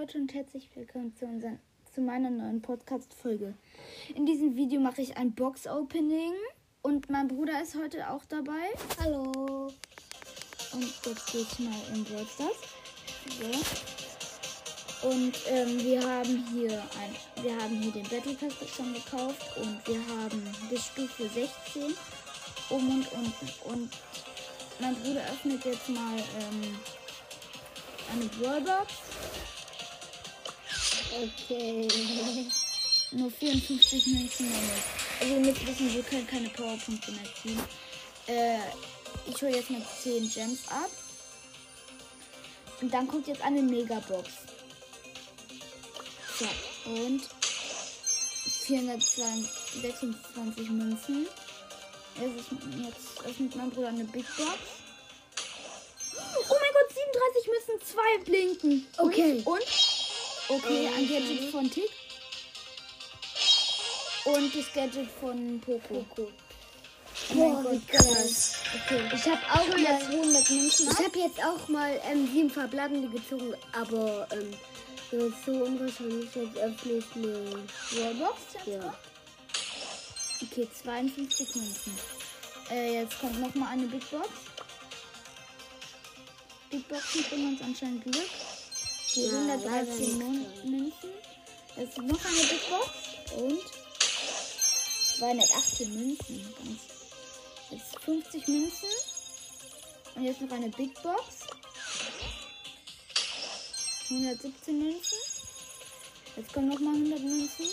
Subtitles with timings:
[0.00, 1.58] Leute und herzlich willkommen zu, unseren,
[1.94, 3.52] zu meiner neuen Podcast-Folge.
[4.14, 6.32] In diesem Video mache ich ein Box-Opening
[6.80, 8.70] und mein Bruder ist heute auch dabei.
[8.98, 9.70] Hallo.
[10.72, 12.24] Und jetzt gehe ich mal in Brawl.
[12.24, 12.50] So.
[15.06, 19.86] Und ähm, wir haben hier ein, wir haben hier den Battle Pass schon gekauft und
[19.86, 21.94] wir haben bis Stufe 16
[22.70, 23.48] um und unten.
[23.64, 23.90] Und
[24.80, 26.78] mein Bruder öffnet jetzt mal ähm,
[28.14, 28.94] eine Brawlbox.
[31.10, 31.88] Okay.
[33.12, 34.60] Nur 54 Münzen nicht.
[35.20, 37.60] Also ihr müsst wissen, wir können keine Powerpunkte mehr ziehen.
[38.28, 38.58] Äh,
[39.26, 40.90] ich hole jetzt mal 10 Gems ab.
[42.80, 44.28] Und dann kommt jetzt eine Megabox.
[46.38, 46.46] So,
[46.90, 47.22] und
[48.62, 51.26] 426 Münzen.
[52.20, 54.58] Jetzt, ist, jetzt öffnet mein Bruder eine Big Box.
[56.16, 58.86] Oh mein Gott, 37 müssen zwei blinken.
[58.98, 59.42] Okay.
[59.44, 59.89] Und?
[60.50, 61.90] Okay, ein Gadget von Tick.
[64.24, 66.04] Und das Gadget von Poco.
[66.16, 66.32] Cool.
[67.34, 68.54] Oh mein Gott, krass.
[68.74, 69.00] Okay.
[69.14, 71.04] Ich habe auch jetzt mal, 100 Münzen ich ab.
[71.04, 74.50] habe jetzt auch mal ähm, sieben verbleibende gezogen, aber ähm,
[75.12, 76.34] das ist so unwahrscheinlich.
[76.34, 78.40] Jetzt öffne ich eine Wallbox.
[78.66, 78.94] ja.
[80.42, 81.98] Okay, 52 Münzen.
[82.70, 84.28] Äh, jetzt kommt noch mal eine Big Box.
[86.70, 88.28] Big Boxen bringen uns anscheinend Glück.
[89.12, 90.70] Okay, Ja, 113 leider nicht Mun drin.
[90.70, 91.10] Münzen.
[91.76, 92.90] Jetzt noch eine Big Box.
[93.36, 93.60] Und
[95.18, 96.54] 218 Münzen.
[96.58, 96.80] Ganz.
[97.70, 98.88] Jetzt 50 Münzen.
[100.14, 101.24] Und jetzt noch eine Big Box.
[104.10, 105.18] 117 Münzen.
[106.36, 107.66] Jetzt kommen noch mal 100 Münzen.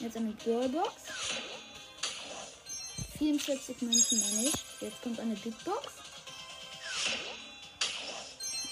[0.00, 0.92] Jetzt eine Brawlbox.
[3.18, 4.54] 44 Münzen meine ich.
[4.80, 5.86] Jetzt kommt eine Big Box.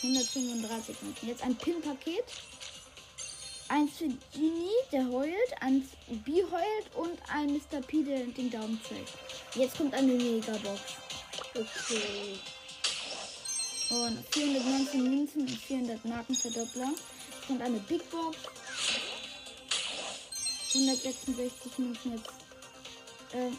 [0.02, 1.28] 135 Münzen.
[1.28, 2.24] Jetzt ein Pin-Paket.
[3.68, 5.52] Eins für Genie, der heult.
[5.60, 5.86] Eins
[6.24, 6.94] B heult.
[6.96, 7.80] Und ein Mr.
[7.86, 9.12] P, der den Daumen zeigt.
[9.54, 10.80] Jetzt kommt eine Megabox.
[11.54, 12.38] Okay.
[13.90, 16.90] Und 419 Münzen und 400 Markenverdoppler.
[16.90, 18.36] Jetzt kommt eine Big Box.
[20.74, 22.30] 166 Münzen jetzt.
[23.32, 23.50] Äh,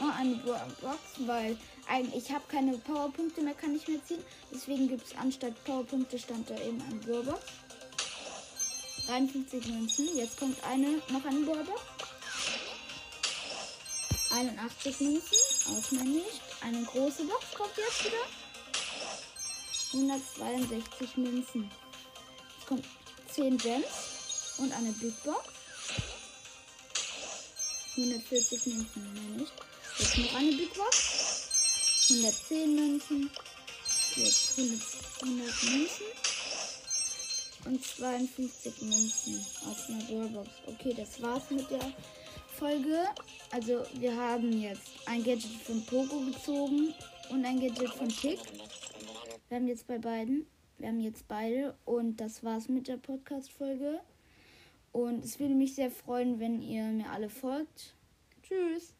[0.00, 1.56] oh, eine Box, weil
[1.88, 4.22] eigentlich ich habe keine Powerpunkte mehr, kann ich mehr ziehen.
[4.52, 7.40] Deswegen gibt es anstatt Powerpunkte stand da eben eine Brawlbox.
[9.06, 10.16] 53 Münzen.
[10.16, 11.80] Jetzt kommt eine, noch eine Brawlbox.
[14.30, 15.38] 81 Münzen,
[15.68, 16.42] auch mehr nicht.
[16.60, 18.24] Eine große Box kommt jetzt wieder.
[19.94, 21.70] 162 Münzen.
[22.56, 22.84] Jetzt kommt
[23.32, 25.48] 10 Gems und eine Big Box.
[27.96, 29.52] 140 Münzen, mehr nicht.
[29.98, 32.08] Jetzt noch eine Big Box.
[32.10, 33.30] 110 Münzen.
[34.14, 34.80] Jetzt 100,
[35.22, 36.06] 100 Münzen.
[37.64, 40.48] Und 52 Münzen aus einer Brawlbox.
[40.66, 41.92] Okay, das war's mit der
[42.58, 43.06] Folge.
[43.50, 46.94] Also wir haben jetzt ein Gadget von Poco gezogen
[47.30, 48.38] und ein Gadget von Tick.
[49.48, 50.46] Wir haben jetzt bei beiden.
[50.78, 54.00] Wir haben jetzt beide und das war's mit der Podcast-Folge.
[54.92, 57.94] Und es würde mich sehr freuen, wenn ihr mir alle folgt.
[58.42, 58.94] Tschüss.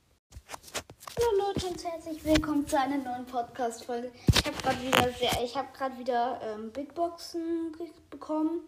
[1.19, 4.13] Hallo Leute und herzlich willkommen zu einer neuen Podcast-Folge.
[4.33, 7.75] Ich habe gerade wieder sehr, ich habe gerade wieder ähm, Big Boxen
[8.09, 8.61] bekommen.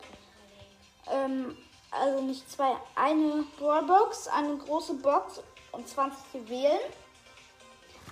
[1.08, 1.56] Ähm,
[1.92, 5.40] also nicht zwei, eine Brawlbox, eine große Box
[5.70, 6.80] und 20 Juwelen.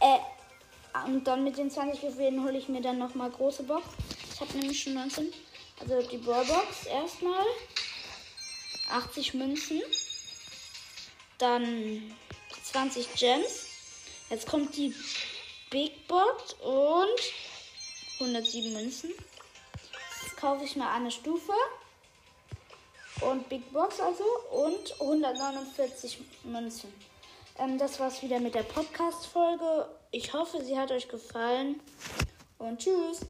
[0.00, 3.86] Äh, und dann mit den 20 Juwelen hole ich mir dann nochmal große Box.
[4.34, 5.32] Ich habe nämlich schon 19.
[5.80, 7.44] Also die Brawlbox erstmal.
[8.92, 9.82] 80 Münzen.
[11.38, 12.14] Dann
[12.62, 13.67] 20 Gems.
[14.30, 14.94] Jetzt kommt die
[15.70, 17.18] Big Box und
[18.20, 19.10] 107 Münzen.
[20.22, 21.52] Jetzt kaufe ich mal eine Stufe.
[23.22, 24.24] Und Big Box also.
[24.52, 26.92] Und 149 Münzen.
[27.58, 29.88] Ähm, das war's wieder mit der Podcast-Folge.
[30.10, 31.80] Ich hoffe, sie hat euch gefallen.
[32.58, 33.20] Und tschüss.